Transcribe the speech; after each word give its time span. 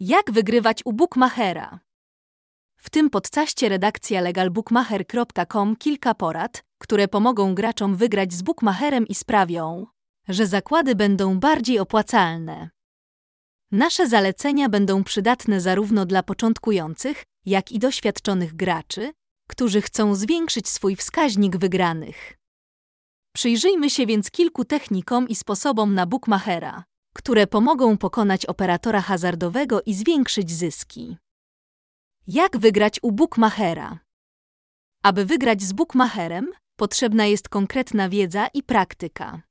Jak 0.00 0.32
wygrywać 0.32 0.80
u 0.84 0.92
Bookmachera? 0.92 1.80
W 2.76 2.90
tym 2.90 3.10
podcaście 3.10 3.68
redakcja 3.68 4.20
legalbookmacher.com 4.20 5.76
kilka 5.76 6.14
porad, 6.14 6.64
które 6.78 7.08
pomogą 7.08 7.54
graczom 7.54 7.96
wygrać 7.96 8.32
z 8.32 8.42
Bookmacherem 8.42 9.06
i 9.06 9.14
sprawią, 9.14 9.86
że 10.28 10.46
zakłady 10.46 10.94
będą 10.94 11.40
bardziej 11.40 11.78
opłacalne. 11.78 12.70
Nasze 13.72 14.08
zalecenia 14.08 14.68
będą 14.68 15.04
przydatne 15.04 15.60
zarówno 15.60 16.06
dla 16.06 16.22
początkujących, 16.22 17.24
jak 17.46 17.72
i 17.72 17.78
doświadczonych 17.78 18.56
graczy, 18.56 19.12
którzy 19.48 19.82
chcą 19.82 20.14
zwiększyć 20.14 20.68
swój 20.68 20.96
wskaźnik 20.96 21.56
wygranych. 21.56 22.38
Przyjrzyjmy 23.34 23.90
się 23.90 24.06
więc 24.06 24.30
kilku 24.30 24.64
technikom 24.64 25.28
i 25.28 25.34
sposobom 25.34 25.94
na 25.94 26.06
Bookmachera 26.06 26.84
które 27.14 27.46
pomogą 27.46 27.98
pokonać 27.98 28.46
operatora 28.46 29.00
hazardowego 29.00 29.82
i 29.82 29.94
zwiększyć 29.94 30.52
zyski. 30.52 31.16
Jak 32.26 32.56
wygrać 32.56 32.98
u 33.02 33.12
bookmachera? 33.12 33.98
Aby 35.02 35.24
wygrać 35.24 35.62
z 35.62 35.72
bookmacherem, 35.72 36.52
potrzebna 36.76 37.26
jest 37.26 37.48
konkretna 37.48 38.08
wiedza 38.08 38.46
i 38.54 38.62
praktyka. 38.62 39.42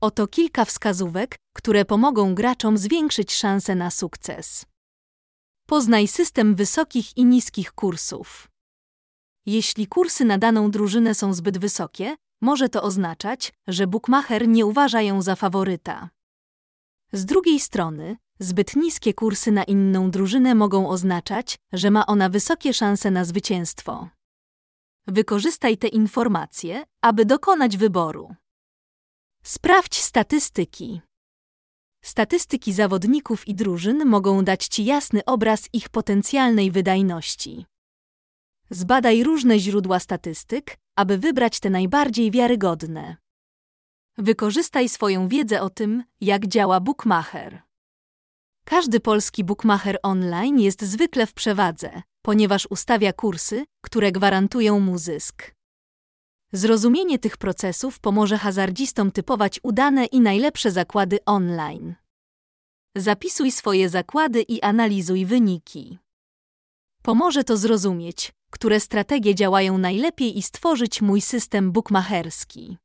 Oto 0.00 0.26
kilka 0.26 0.64
wskazówek, 0.64 1.36
które 1.52 1.84
pomogą 1.84 2.34
graczom 2.34 2.78
zwiększyć 2.78 3.32
szanse 3.32 3.74
na 3.74 3.90
sukces. 3.90 4.66
Poznaj 5.66 6.08
system 6.08 6.54
wysokich 6.54 7.16
i 7.16 7.24
niskich 7.24 7.72
kursów. 7.72 8.48
Jeśli 9.46 9.86
kursy 9.86 10.24
na 10.24 10.38
daną 10.38 10.70
drużynę 10.70 11.14
są 11.14 11.34
zbyt 11.34 11.58
wysokie, 11.58 12.16
może 12.40 12.68
to 12.68 12.82
oznaczać, 12.82 13.52
że 13.66 13.86
bookmacher 13.86 14.48
nie 14.48 14.66
uważa 14.66 15.02
ją 15.02 15.22
za 15.22 15.36
faworyta. 15.36 16.08
Z 17.12 17.24
drugiej 17.24 17.60
strony, 17.60 18.16
zbyt 18.38 18.76
niskie 18.76 19.14
kursy 19.14 19.52
na 19.52 19.64
inną 19.64 20.10
drużynę 20.10 20.54
mogą 20.54 20.88
oznaczać, 20.88 21.58
że 21.72 21.90
ma 21.90 22.06
ona 22.06 22.28
wysokie 22.28 22.74
szanse 22.74 23.10
na 23.10 23.24
zwycięstwo. 23.24 24.08
Wykorzystaj 25.06 25.78
te 25.78 25.88
informacje, 25.88 26.84
aby 27.02 27.24
dokonać 27.24 27.76
wyboru. 27.76 28.34
Sprawdź 29.42 29.96
statystyki. 29.96 31.00
Statystyki 32.04 32.72
zawodników 32.72 33.48
i 33.48 33.54
drużyn 33.54 34.06
mogą 34.06 34.44
dać 34.44 34.66
Ci 34.66 34.84
jasny 34.84 35.24
obraz 35.24 35.68
ich 35.72 35.88
potencjalnej 35.88 36.70
wydajności. 36.70 37.66
Zbadaj 38.70 39.22
różne 39.22 39.58
źródła 39.58 40.00
statystyk, 40.00 40.76
aby 40.96 41.18
wybrać 41.18 41.60
te 41.60 41.70
najbardziej 41.70 42.30
wiarygodne. 42.30 43.16
Wykorzystaj 44.20 44.88
swoją 44.88 45.28
wiedzę 45.28 45.62
o 45.62 45.70
tym, 45.70 46.04
jak 46.20 46.46
działa 46.46 46.80
bookmacher. 46.80 47.62
Każdy 48.64 49.00
polski 49.00 49.44
bookmacher 49.44 49.98
online 50.02 50.60
jest 50.60 50.82
zwykle 50.82 51.26
w 51.26 51.34
przewadze, 51.34 52.02
ponieważ 52.22 52.66
ustawia 52.70 53.12
kursy, 53.12 53.64
które 53.80 54.12
gwarantują 54.12 54.80
mu 54.80 54.98
zysk. 54.98 55.54
Zrozumienie 56.52 57.18
tych 57.18 57.36
procesów 57.36 58.00
pomoże 58.00 58.38
hazardzistom 58.38 59.12
typować 59.12 59.60
udane 59.62 60.04
i 60.04 60.20
najlepsze 60.20 60.70
zakłady 60.70 61.18
online. 61.26 61.94
Zapisuj 62.96 63.52
swoje 63.52 63.88
zakłady 63.88 64.42
i 64.42 64.62
analizuj 64.62 65.26
wyniki. 65.26 65.98
Pomoże 67.02 67.44
to 67.44 67.56
zrozumieć, 67.56 68.32
które 68.50 68.80
strategie 68.80 69.34
działają 69.34 69.78
najlepiej 69.78 70.38
i 70.38 70.42
stworzyć 70.42 71.02
mój 71.02 71.20
system 71.20 71.72
bookmacherski. 71.72 72.78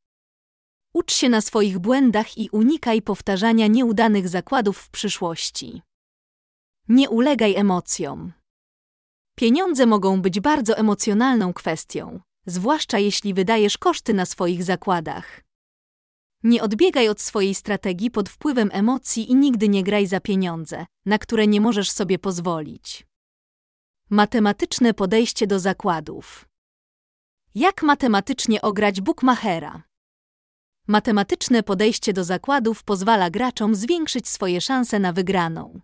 Ucz 0.94 1.14
się 1.14 1.30
na 1.30 1.42
swoich 1.42 1.80
błędach 1.80 2.38
i 2.38 2.50
unikaj 2.50 3.02
powtarzania 3.02 3.68
nieudanych 3.68 4.30
zakładów 4.30 4.78
w 4.78 4.90
przyszłości. 4.90 5.82
Nie 6.88 7.10
ulegaj 7.10 7.56
emocjom. 7.56 8.34
Pieniądze 9.36 9.86
mogą 9.86 10.22
być 10.22 10.40
bardzo 10.40 10.78
emocjonalną 10.78 11.54
kwestią, 11.54 12.20
zwłaszcza 12.46 13.00
jeśli 13.00 13.34
wydajesz 13.34 13.78
koszty 13.78 14.14
na 14.14 14.26
swoich 14.26 14.64
zakładach. 14.64 15.42
Nie 16.44 16.64
odbiegaj 16.64 17.10
od 17.10 17.22
swojej 17.22 17.56
strategii 17.56 18.12
pod 18.12 18.30
wpływem 18.30 18.70
emocji 18.74 19.32
i 19.32 19.36
nigdy 19.36 19.70
nie 19.70 19.84
graj 19.84 20.08
za 20.08 20.20
pieniądze, 20.20 20.86
na 21.06 21.18
które 21.18 21.48
nie 21.48 21.62
możesz 21.62 21.92
sobie 21.92 22.20
pozwolić. 22.20 23.06
Matematyczne 24.10 24.94
podejście 24.94 25.48
do 25.48 25.60
zakładów. 25.60 26.46
Jak 27.56 27.84
matematycznie 27.84 28.62
ograć 28.62 29.02
bookmachera? 29.02 29.84
Matematyczne 30.88 31.64
podejście 31.64 32.14
do 32.14 32.24
zakładów 32.24 32.84
pozwala 32.84 33.30
graczom 33.30 33.76
zwiększyć 33.76 34.28
swoje 34.28 34.62
szanse 34.62 35.00
na 35.00 35.14
wygraną. 35.14 35.80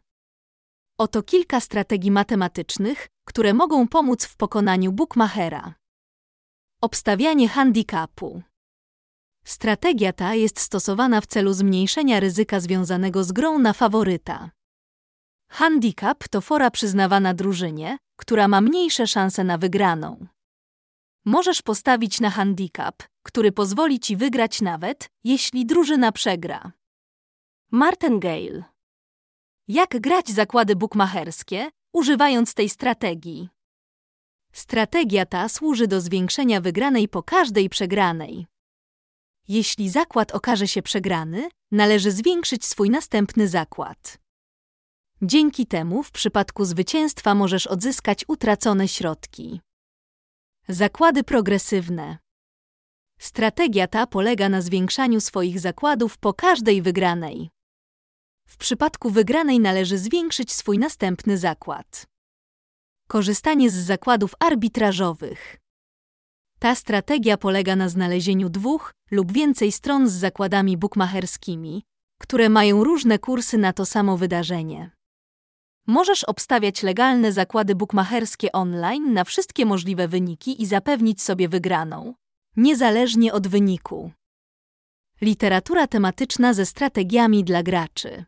Oto 0.98 1.24
kilka 1.24 1.60
strategii 1.60 2.12
matematycznych, 2.12 3.08
które 3.26 3.54
mogą 3.54 3.88
pomóc 3.88 4.26
w 4.26 4.36
pokonaniu 4.36 4.92
bookmachera. 4.92 5.76
Obstawianie 6.82 7.50
handicapu. 7.50 8.42
Strategia 9.46 10.14
ta 10.14 10.34
jest 10.34 10.60
stosowana 10.60 11.22
w 11.22 11.26
celu 11.28 11.54
zmniejszenia 11.54 12.20
ryzyka 12.20 12.60
związanego 12.60 13.24
z 13.24 13.31
grą 13.31 13.60
na 13.60 13.74
faworyta. 13.74 14.52
Handicap 15.52 16.28
to 16.28 16.42
fora 16.42 16.72
przyznawana 16.72 17.34
drużynie, 17.34 17.98
która 18.16 18.48
ma 18.48 18.62
mniejsze 18.62 19.08
szanse 19.08 19.44
na 19.44 19.58
wygraną. 19.58 20.28
Możesz 21.29 21.62
postawić 21.62 22.19
na 22.19 22.29
handicap, 22.29 23.03
który 23.23 23.51
pozwoli 23.51 24.00
ci 24.00 24.17
wygrać 24.17 24.62
nawet, 24.62 25.09
jeśli 25.23 25.66
drużyna 25.66 26.12
przegra. 26.12 26.72
Martingale. 27.72 28.63
Jak 29.68 29.89
grać 30.01 30.29
zakłady 30.29 30.75
bukmacherskie, 30.75 31.69
używając 31.94 32.53
tej 32.53 32.69
strategii? 32.69 33.50
Strategia 34.53 35.25
ta 35.25 35.50
służy 35.50 35.88
do 35.88 36.01
zwiększenia 36.01 36.62
wygranej 36.62 37.07
po 37.07 37.23
każdej 37.23 37.69
przegranej. 37.69 38.45
Jeśli 39.47 39.89
zakład 39.89 40.31
okaże 40.31 40.68
się 40.68 40.81
przegrany, 40.81 41.50
należy 41.72 42.12
zwiększyć 42.12 42.66
swój 42.66 42.89
następny 42.89 43.47
zakład. 43.47 44.18
Dzięki 45.22 45.66
temu 45.66 46.03
w 46.03 46.12
przypadku 46.12 46.66
zwycięstwa 46.66 47.35
możesz 47.35 47.68
odzyskać 47.68 48.25
utracone 48.28 48.88
środki. 48.88 49.62
Zakłady 50.72 51.24
progresywne. 51.24 52.18
Strategia 53.19 53.88
ta 53.88 54.07
polega 54.07 54.50
na 54.50 54.62
zwiększaniu 54.62 55.22
swoich 55.22 55.59
zakładów 55.59 56.18
po 56.18 56.34
każdej 56.34 56.81
wygranej. 56.81 57.50
W 58.47 58.57
przypadku 58.57 59.09
wygranej 59.09 59.59
należy 59.59 59.97
zwiększyć 59.97 60.53
swój 60.53 60.80
następny 60.80 61.38
zakład. 61.38 62.06
Korzystanie 63.07 63.69
z 63.69 63.74
zakładów 63.74 64.31
arbitrażowych. 64.40 65.57
Ta 66.59 66.75
strategia 66.75 67.38
polega 67.38 67.75
na 67.75 67.90
znalezieniu 67.90 68.50
dwóch 68.50 68.91
lub 69.12 69.31
więcej 69.31 69.72
stron 69.72 70.09
z 70.09 70.13
zakładami 70.13 70.78
bukmacherskimi, 70.78 71.84
które 72.22 72.50
mają 72.50 72.84
różne 72.84 73.19
kursy 73.19 73.57
na 73.57 73.74
to 73.74 73.86
samo 73.86 74.18
wydarzenie. 74.18 74.99
Możesz 75.89 76.23
obstawiać 76.23 76.83
legalne 76.83 77.31
zakłady 77.31 77.75
bukmacherskie 77.75 78.51
online 78.51 79.13
na 79.13 79.23
wszystkie 79.23 79.66
możliwe 79.66 80.07
wyniki 80.07 80.61
i 80.61 80.66
zapewnić 80.66 81.22
sobie 81.22 81.50
wygraną, 81.50 82.13
niezależnie 82.57 83.33
od 83.33 83.47
wyniku. 83.47 84.11
Literatura 85.22 85.88
tematyczna 85.88 86.53
ze 86.53 86.66
strategiami 86.66 87.44
dla 87.44 87.63
graczy. 87.63 88.25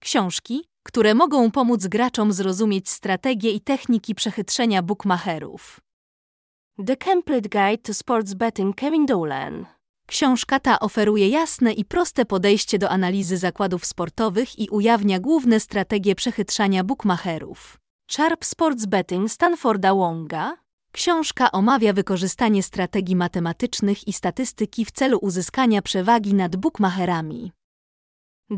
Książki, 0.00 0.64
które 0.82 1.14
mogą 1.14 1.50
pomóc 1.50 1.86
graczom 1.86 2.32
zrozumieć 2.32 2.90
strategie 2.90 3.50
i 3.50 3.60
techniki 3.60 4.14
przechytrzenia 4.14 4.82
bookmacherów. 4.82 5.80
The 6.86 6.96
Complete 6.96 7.48
Guide 7.48 7.82
to 7.82 7.94
Sports 7.94 8.34
Betting 8.34 8.76
Kevin 8.76 9.06
Dolan. 9.06 9.66
Książka 10.06 10.60
ta 10.60 10.80
oferuje 10.80 11.28
jasne 11.28 11.72
i 11.72 11.84
proste 11.84 12.24
podejście 12.24 12.78
do 12.78 12.90
analizy 12.90 13.36
zakładów 13.38 13.86
sportowych 13.86 14.58
i 14.58 14.68
ujawnia 14.68 15.20
główne 15.20 15.60
strategie 15.60 16.14
przechytrzania 16.14 16.84
bookmacherów. 16.84 17.78
Sharp 18.10 18.44
Sports 18.44 18.86
Betting 18.86 19.30
Stanforda 19.30 19.94
Wonga. 19.94 20.56
Książka 20.92 21.52
omawia 21.52 21.92
wykorzystanie 21.92 22.62
strategii 22.62 23.16
matematycznych 23.16 24.08
i 24.08 24.12
statystyki 24.12 24.84
w 24.84 24.90
celu 24.90 25.18
uzyskania 25.18 25.82
przewagi 25.82 26.34
nad 26.34 26.56
bookmacherami. 26.56 27.52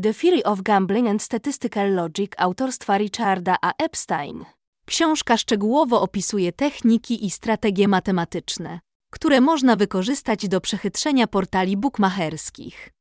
The 0.03 0.13
Theory 0.13 0.43
of 0.43 0.61
Gambling 0.61 1.07
and 1.07 1.21
Statistical 1.21 1.93
Logic 1.93 2.31
autorstwa 2.37 2.97
Richarda 2.97 3.57
A. 3.61 3.71
Epstein. 3.77 4.45
Książka 4.85 5.37
szczegółowo 5.37 6.01
opisuje 6.01 6.51
techniki 6.51 7.25
i 7.25 7.31
strategie 7.31 7.87
matematyczne, 7.87 8.79
które 9.15 9.41
można 9.41 9.75
wykorzystać 9.75 10.47
do 10.47 10.61
przechytrzenia 10.61 11.27
portali 11.27 11.77
bookmacherskich. 11.77 12.94